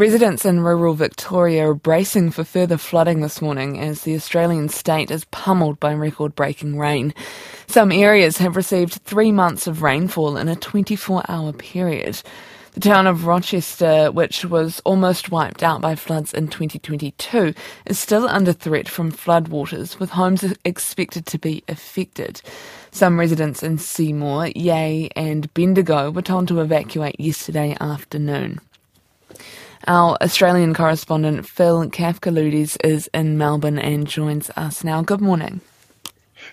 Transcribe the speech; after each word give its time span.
Residents 0.00 0.46
in 0.46 0.60
rural 0.60 0.94
Victoria 0.94 1.68
are 1.68 1.74
bracing 1.74 2.30
for 2.30 2.42
further 2.42 2.78
flooding 2.78 3.20
this 3.20 3.42
morning 3.42 3.78
as 3.78 4.00
the 4.00 4.14
Australian 4.14 4.70
state 4.70 5.10
is 5.10 5.26
pummeled 5.26 5.78
by 5.78 5.92
record 5.92 6.34
breaking 6.34 6.78
rain. 6.78 7.12
Some 7.66 7.92
areas 7.92 8.38
have 8.38 8.56
received 8.56 8.94
three 8.94 9.30
months 9.30 9.66
of 9.66 9.82
rainfall 9.82 10.38
in 10.38 10.48
a 10.48 10.56
24 10.56 11.24
hour 11.28 11.52
period. 11.52 12.22
The 12.72 12.80
town 12.80 13.06
of 13.06 13.26
Rochester, 13.26 14.10
which 14.10 14.42
was 14.46 14.80
almost 14.86 15.30
wiped 15.30 15.62
out 15.62 15.82
by 15.82 15.96
floods 15.96 16.32
in 16.32 16.48
2022, 16.48 17.52
is 17.84 17.98
still 17.98 18.26
under 18.26 18.54
threat 18.54 18.88
from 18.88 19.12
floodwaters, 19.12 20.00
with 20.00 20.08
homes 20.08 20.42
expected 20.64 21.26
to 21.26 21.38
be 21.38 21.62
affected. 21.68 22.40
Some 22.90 23.20
residents 23.20 23.62
in 23.62 23.76
Seymour, 23.76 24.46
Yea, 24.56 25.10
and 25.14 25.52
Bendigo 25.52 26.10
were 26.10 26.22
told 26.22 26.48
to 26.48 26.62
evacuate 26.62 27.20
yesterday 27.20 27.76
afternoon. 27.78 28.60
Our 29.86 30.16
Australian 30.22 30.74
correspondent 30.74 31.46
Phil 31.48 31.88
Kafcaloudes 31.90 32.76
is 32.84 33.08
in 33.14 33.38
Melbourne 33.38 33.78
and 33.78 34.06
joins 34.06 34.50
us 34.56 34.84
now. 34.84 35.02
Good 35.02 35.20
morning. 35.20 35.60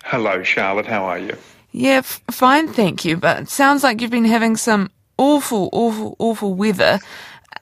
Hello, 0.03 0.43
Charlotte. 0.43 0.85
How 0.85 1.03
are 1.05 1.19
you? 1.19 1.35
Yeah, 1.71 1.97
f- 1.97 2.21
fine, 2.31 2.69
thank 2.69 3.03
you. 3.03 3.17
But 3.17 3.41
it 3.43 3.49
sounds 3.49 3.83
like 3.83 4.01
you've 4.01 4.11
been 4.11 4.25
having 4.25 4.55
some 4.55 4.89
awful, 5.17 5.69
awful, 5.73 6.15
awful 6.19 6.53
weather. 6.53 6.99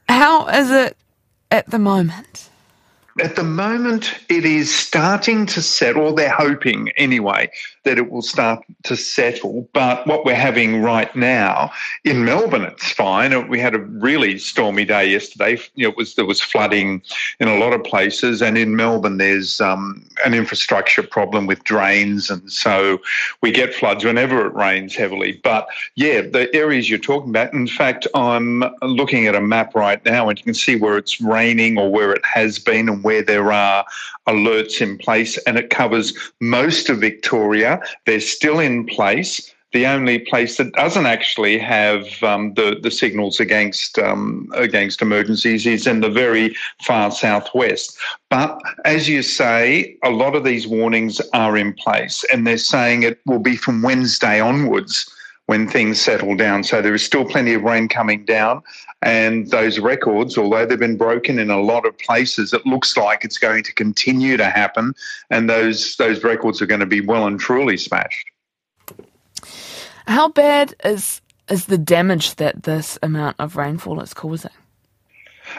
How 0.07 0.47
is 0.47 0.69
it 0.71 0.97
at 1.49 1.69
the 1.69 1.79
moment? 1.79 2.49
At 3.21 3.37
the 3.37 3.45
moment, 3.45 4.13
it 4.27 4.43
is 4.43 4.75
starting 4.75 5.45
to 5.45 5.61
settle. 5.61 6.13
They're 6.13 6.29
hoping, 6.29 6.89
anyway, 6.97 7.49
that 7.85 7.97
it 7.97 8.11
will 8.11 8.21
start 8.21 8.65
to 8.83 8.97
settle. 8.97 9.69
But 9.71 10.05
what 10.05 10.25
we're 10.25 10.35
having 10.35 10.81
right 10.81 11.15
now 11.15 11.71
in 12.03 12.25
Melbourne, 12.25 12.63
it's 12.63 12.91
fine. 12.91 13.47
We 13.47 13.57
had 13.57 13.73
a 13.73 13.79
really 13.79 14.37
stormy 14.37 14.83
day 14.83 15.09
yesterday. 15.09 15.57
It 15.77 15.95
was 15.95 16.15
there 16.15 16.25
was 16.25 16.41
flooding 16.41 17.03
in 17.39 17.47
a 17.47 17.57
lot 17.57 17.71
of 17.71 17.85
places, 17.85 18.41
and 18.41 18.57
in 18.57 18.75
Melbourne, 18.75 19.17
there's 19.17 19.61
um, 19.61 20.05
an 20.25 20.33
infrastructure 20.33 21.03
problem 21.03 21.47
with 21.47 21.63
drains, 21.63 22.29
and 22.29 22.51
so 22.51 22.99
we 23.41 23.51
get 23.51 23.73
floods 23.73 24.03
whenever 24.03 24.45
it 24.45 24.53
rains 24.53 24.95
heavily. 24.95 25.39
But 25.43 25.67
yeah, 25.95 26.21
the 26.21 26.53
areas 26.53 26.89
you're 26.89 26.99
talking 26.99 27.29
about. 27.29 27.53
In 27.53 27.67
fact, 27.67 28.07
I'm 28.13 28.63
looking 28.81 29.27
at 29.27 29.35
a 29.35 29.41
map 29.41 29.75
right 29.75 30.03
now, 30.05 30.29
and 30.29 30.37
you 30.37 30.43
can 30.43 30.53
see 30.53 30.75
where 30.75 30.97
it's 30.97 31.21
raining 31.21 31.77
or 31.77 31.91
where 31.91 32.11
it 32.11 32.25
has 32.25 32.59
been 32.59 32.89
and 32.89 33.03
where 33.03 33.21
there 33.21 33.51
are 33.51 33.85
alerts 34.27 34.81
in 34.81 34.97
place, 34.97 35.37
and 35.45 35.57
it 35.57 35.69
covers 35.69 36.13
most 36.41 36.89
of 36.89 36.99
Victoria. 36.99 37.79
They're 38.05 38.19
still 38.19 38.59
in 38.59 38.85
place. 38.85 39.53
The 39.75 39.87
only 39.87 40.19
place 40.19 40.55
that 40.55 40.71
doesn't 40.71 41.05
actually 41.05 41.57
have 41.57 42.23
um, 42.23 42.53
the 42.53 42.79
the 42.81 42.89
signals 42.89 43.41
against 43.41 43.99
um, 43.99 44.47
against 44.53 45.01
emergencies 45.01 45.65
is 45.65 45.85
in 45.85 45.99
the 45.99 46.09
very 46.09 46.55
far 46.81 47.11
southwest. 47.11 47.97
But 48.29 48.57
as 48.85 49.09
you 49.09 49.21
say, 49.21 49.97
a 50.01 50.11
lot 50.11 50.33
of 50.33 50.45
these 50.45 50.65
warnings 50.65 51.19
are 51.33 51.57
in 51.57 51.73
place, 51.73 52.23
and 52.31 52.47
they're 52.47 52.57
saying 52.57 53.03
it 53.03 53.19
will 53.25 53.39
be 53.51 53.57
from 53.57 53.81
Wednesday 53.81 54.39
onwards 54.39 55.11
when 55.47 55.67
things 55.67 55.99
settle 55.99 56.37
down. 56.37 56.63
So 56.63 56.81
there 56.81 56.95
is 56.95 57.03
still 57.03 57.25
plenty 57.25 57.53
of 57.53 57.63
rain 57.63 57.89
coming 57.89 58.23
down. 58.23 58.63
And 59.01 59.51
those 59.51 59.77
records, 59.77 60.37
although 60.37 60.65
they've 60.65 60.79
been 60.79 60.97
broken 60.97 61.37
in 61.37 61.49
a 61.51 61.59
lot 61.61 61.85
of 61.85 61.97
places, 61.97 62.53
it 62.53 62.65
looks 62.65 62.95
like 62.95 63.25
it's 63.25 63.37
going 63.37 63.63
to 63.63 63.73
continue 63.73 64.37
to 64.37 64.45
happen. 64.45 64.93
And 65.29 65.49
those, 65.49 65.97
those 65.97 66.23
records 66.23 66.61
are 66.61 66.65
going 66.65 66.79
to 66.79 66.85
be 66.85 67.01
well 67.01 67.27
and 67.27 67.37
truly 67.37 67.75
smashed. 67.75 68.31
How 70.07 70.29
bad 70.29 70.75
is, 70.83 71.21
is 71.49 71.65
the 71.65 71.77
damage 71.77 72.35
that 72.35 72.63
this 72.63 72.97
amount 73.01 73.37
of 73.39 73.55
rainfall 73.55 74.01
is 74.01 74.13
causing? 74.13 74.51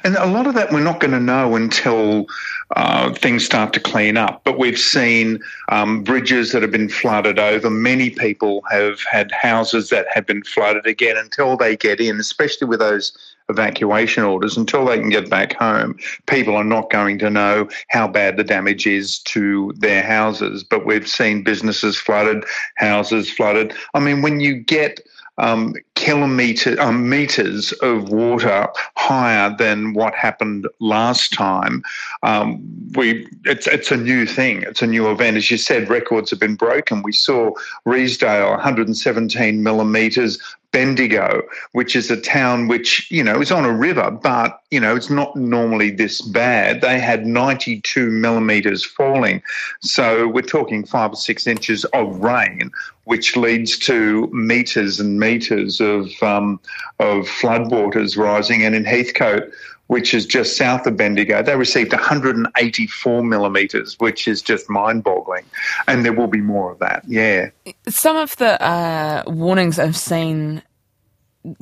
And 0.05 0.17
a 0.17 0.27
lot 0.27 0.47
of 0.47 0.55
that 0.55 0.73
we're 0.73 0.83
not 0.83 1.01
going 1.01 1.13
to 1.13 1.21
know 1.21 1.55
until 1.55 2.27
uh, 2.75 3.13
things 3.15 3.45
start 3.45 3.73
to 3.75 3.81
clean 3.81 4.17
up. 4.17 4.43
But 4.45 4.59
we've 4.59 4.79
seen 4.79 5.41
um, 5.69 6.03
bridges 6.03 6.53
that 6.53 6.63
have 6.63 6.73
been 6.73 6.89
flooded 6.89 7.39
over. 7.39 7.71
Many 7.71 8.11
people 8.11 8.63
have 8.71 9.01
had 9.03 9.31
houses 9.31 9.89
that 9.91 10.07
have 10.13 10.27
been 10.27 10.43
flooded 10.43 10.87
again 10.87 11.17
until 11.17 11.57
they 11.57 11.77
get 11.77 12.01
in, 12.01 12.19
especially 12.19 12.67
with 12.67 12.81
those 12.81 13.17
evacuation 13.49 14.25
orders 14.25 14.57
until 14.57 14.85
they 14.85 14.99
can 14.99 15.11
get 15.11 15.31
back 15.31 15.55
home. 15.55 15.97
People 16.27 16.57
are 16.57 16.65
not 16.65 16.91
going 16.91 17.19
to 17.19 17.31
know 17.31 17.69
how 17.89 18.09
bad 18.09 18.37
the 18.37 18.45
damage 18.45 18.87
is 18.87 19.21
to 19.21 19.73
their 19.77 20.03
houses. 20.03 20.65
But 20.65 20.87
we've 20.87 21.09
seen 21.09 21.43
businesses 21.43 21.97
flooded, 21.97 22.45
houses 22.77 23.31
flooded. 23.31 23.75
I 23.95 24.01
mean, 24.01 24.23
when 24.23 24.41
you 24.41 24.55
get 24.55 25.01
um, 25.39 25.75
kilometre 25.97 26.81
um, 26.81 27.09
meters 27.09 27.73
of 27.83 28.11
water 28.11 28.69
higher 28.97 29.55
than 29.59 29.95
what 29.95 30.15
happened 30.15 30.69
last 30.79 31.33
time. 31.33 31.83
Um, 32.23 32.63
we 32.95 33.27
it's 33.45 33.67
it's 33.67 33.91
a 33.91 33.97
new 33.97 34.27
thing. 34.27 34.63
It's 34.63 34.83
a 34.83 34.87
new 34.87 35.11
event. 35.11 35.37
As 35.37 35.51
you 35.51 35.59
said, 35.59 35.91
records 35.91 36.31
have 36.31 36.39
been 36.39 36.55
broken. 36.55 37.03
We 37.03 37.13
saw 37.13 37.51
Redesdale 37.85 38.51
117 38.51 39.63
millimeters. 39.63 40.39
Bendigo, 40.77 41.43
which 41.73 41.97
is 41.97 42.11
a 42.11 42.21
town 42.21 42.69
which, 42.69 43.11
you 43.11 43.25
know, 43.25 43.41
is 43.41 43.51
on 43.51 43.65
a 43.65 43.73
river, 43.73 44.11
but, 44.11 44.61
you 44.71 44.79
know, 44.79 44.95
it's 44.95 45.09
not 45.09 45.35
normally 45.35 45.91
this 45.91 46.21
bad. 46.21 46.83
They 46.83 46.99
had 46.99 47.25
92 47.25 48.11
millimetres 48.11 48.85
falling. 48.85 49.43
So 49.81 50.29
we're 50.29 50.43
talking 50.43 50.85
five 50.85 51.13
or 51.13 51.17
six 51.17 51.47
inches 51.47 51.87
of 51.87 52.19
rain, 52.19 52.71
which 53.05 53.39
leads 53.39 53.79
to 53.79 54.27
metres 54.35 55.01
and 55.01 55.19
metres 55.19 55.81
of, 55.87 56.23
um, 56.23 56.61
of 56.99 57.27
floodwaters 57.27 58.17
rising. 58.17 58.65
And 58.65 58.75
in 58.75 58.85
Heathcote, 58.85 59.51
which 59.87 60.13
is 60.13 60.27
just 60.27 60.57
south 60.57 60.87
of 60.87 60.97
Bendigo, 60.97 61.43
they 61.43 61.57
received 61.57 61.93
184 61.93 63.23
millimetres, 63.23 63.97
which 63.99 64.27
is 64.27 64.43
just 64.43 64.69
mind 64.69 65.05
boggling. 65.05 65.45
And 65.87 66.05
there 66.05 66.13
will 66.13 66.27
be 66.27 66.41
more 66.41 66.73
of 66.73 66.79
that, 66.81 67.05
yeah. 67.07 67.51
Some 67.89 68.17
of 68.17 68.37
the 68.37 68.61
uh, 68.63 69.23
warnings 69.27 69.79
I've 69.79 69.97
seen 69.97 70.63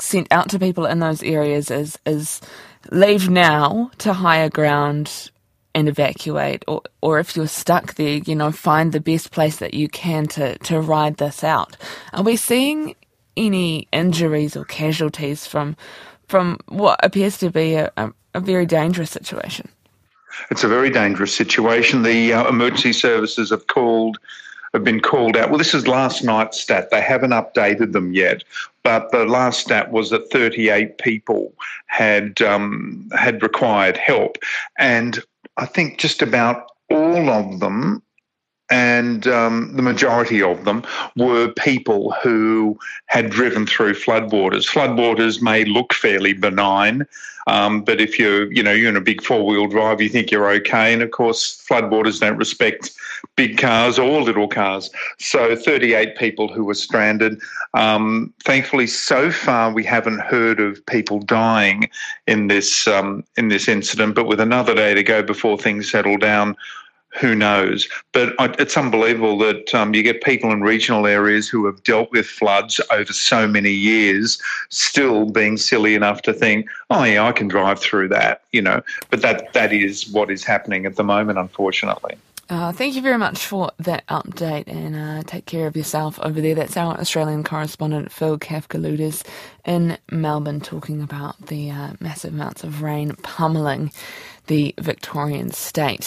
sent 0.01 0.29
out 0.31 0.49
to 0.51 0.59
people 0.59 0.87
in 0.87 1.01
those 1.01 1.23
areas 1.23 1.71
is, 1.71 1.99
is 2.07 2.41
leave 2.91 3.29
now 3.29 3.91
to 3.99 4.15
higher 4.15 4.49
ground 4.49 5.31
and 5.75 5.89
evacuate 5.89 6.65
or 6.69 6.83
or 7.03 7.19
if 7.19 7.37
you're 7.37 7.49
stuck 7.49 7.95
there, 7.95 8.19
you 8.25 8.35
know, 8.35 8.53
find 8.53 8.93
the 8.93 9.01
best 9.01 9.33
place 9.33 9.57
that 9.57 9.75
you 9.75 9.89
can 9.89 10.27
to, 10.29 10.57
to 10.59 10.81
ride 10.81 11.17
this 11.17 11.43
out. 11.43 11.77
Are 12.13 12.23
we 12.23 12.37
seeing 12.37 12.95
any 13.37 13.89
injuries 13.93 14.57
or 14.57 14.65
casualties 14.65 15.47
from 15.47 15.77
from 16.29 16.59
what 16.69 16.99
appears 17.05 17.39
to 17.39 17.51
be 17.51 17.75
a, 17.75 17.93
a, 17.97 18.11
a 18.35 18.41
very 18.41 18.65
dangerous 18.65 19.11
situation. 19.11 19.69
It's 20.51 20.65
a 20.65 20.69
very 20.69 20.91
dangerous 20.91 21.35
situation. 21.35 22.03
The 22.03 22.33
uh, 22.33 22.49
emergency 22.49 22.93
services 22.93 23.51
have 23.51 23.67
called 23.67 24.19
have 24.73 24.85
been 24.85 25.01
called 25.01 25.37
out. 25.37 25.51
Well, 25.51 25.59
this 25.59 25.73
is 25.73 25.87
last 25.87 26.25
night's 26.25 26.61
stat. 26.61 26.91
They 26.91 27.01
haven't 27.01 27.31
updated 27.31 27.93
them 27.93 28.13
yet, 28.13 28.43
but 28.83 29.13
the 29.13 29.25
last 29.25 29.61
stat 29.61 29.93
was 29.93 30.11
that 30.11 30.31
38 30.33 30.99
people 30.99 31.55
had 31.87 32.43
um, 32.43 33.09
had 33.17 33.43
required 33.43 33.97
help, 33.97 34.37
and 34.79 35.23
I 35.57 35.67
think 35.67 35.99
just 35.99 36.23
about 36.23 36.73
all 36.91 37.31
of 37.31 37.61
them 37.61 38.03
and 38.75 39.29
um, 39.29 39.73
the 39.77 39.83
majority 39.83 40.43
of 40.43 40.65
them 40.65 40.83
were 41.17 41.47
people 41.53 42.11
who 42.25 42.77
had 43.07 43.31
driven 43.31 43.67
through 43.67 43.95
floodwaters. 43.95 44.67
Floodwaters 44.69 45.41
may 45.41 45.65
look 45.65 45.95
fairly 45.95 46.33
benign, 46.33 47.07
um, 47.47 47.83
but 47.83 48.01
if 48.01 48.19
you're, 48.19 48.53
you 48.53 48.65
know, 48.65 48.73
you're 48.73 48.89
in 48.89 48.97
a 48.97 49.01
big 49.01 49.23
four-wheel 49.23 49.69
drive, 49.69 50.01
you 50.01 50.09
think 50.09 50.33
you're 50.33 50.51
okay. 50.51 50.93
And 50.93 51.03
of 51.03 51.13
course, 51.13 51.65
floodwaters 51.69 52.19
don't 52.19 52.37
respect 52.37 52.91
big 53.37 53.59
cars 53.59 53.97
or 53.97 54.23
little 54.23 54.49
cars. 54.49 54.91
So 55.21 55.55
38 55.55 56.17
people 56.17 56.53
who 56.53 56.65
were 56.65 56.75
stranded. 56.75 57.41
Um, 57.75 58.35
thankfully, 58.45 58.89
so 58.89 59.31
far 59.31 59.73
we 59.73 59.85
haven't 59.85 60.19
heard 60.19 60.59
of 60.59 60.85
people 60.87 61.21
dying 61.21 61.89
in 62.27 62.49
this 62.49 62.89
um, 62.89 63.23
in 63.37 63.49
this 63.49 63.69
incident. 63.69 64.17
But 64.17 64.27
with 64.27 64.41
another 64.41 64.75
day 64.75 64.95
to 64.95 65.03
go 65.05 65.23
before 65.23 65.59
things 65.59 65.91
settle 65.93 66.17
down, 66.17 66.57
who 67.21 67.35
knows? 67.35 67.89
But 68.13 68.35
it's 68.59 68.77
unbelievable 68.77 69.39
that 69.39 69.75
um, 69.75 69.95
you 69.95 70.03
get 70.03 70.23
people 70.23 70.51
in 70.51 70.63
regional 70.63 71.07
areas 71.07 71.49
who 71.49 71.67
have 71.67 71.83
dealt 71.83 72.11
with 72.11 72.27
floods 72.27 72.81
over 72.91 73.13
so 73.13 73.47
many 73.47 73.71
years 73.71 74.41
still 74.71 75.31
being 75.31 75.57
silly 75.57 75.95
enough 75.95 76.23
to 76.23 76.33
think, 76.33 76.69
oh, 76.91 77.05
yeah, 77.05 77.25
I 77.25 77.33
can 77.33 77.49
drive 77.49 77.79
through 77.79 78.09
that, 78.09 78.43
you 78.53 78.63
know. 78.63 78.83
But 79.11 79.23
that, 79.23 79.53
that 79.53 79.73
is 79.73 80.09
what 80.11 80.31
is 80.31 80.45
happening 80.45 80.87
at 80.87 80.97
the 80.97 81.05
moment, 81.05 81.39
unfortunately. 81.39 82.17
Uh, 82.51 82.73
thank 82.73 82.95
you 82.95 83.01
very 83.01 83.17
much 83.17 83.39
for 83.39 83.71
that 83.79 84.07
update 84.09 84.65
and 84.67 84.95
uh, 84.95 85.23
take 85.23 85.47
care 85.47 85.67
of 85.67 85.77
yourself 85.77 86.21
over 86.21 86.43
there. 86.43 86.55
That's 86.55 86.77
our 86.77 86.99
Australian 87.01 87.43
correspondent 87.43 88.13
Phil 88.13 88.39
Kafcaloudes 88.39 89.27
in 89.65 89.97
Melbourne 90.11 90.61
talking 90.61 91.01
about 91.03 91.47
the 91.47 91.71
uh, 91.71 91.93
massive 92.01 92.35
amounts 92.35 92.63
of 92.63 92.83
rain 92.83 93.17
pummeling 93.23 93.93
the 94.47 94.75
Victorian 94.79 95.53
state. 95.53 96.03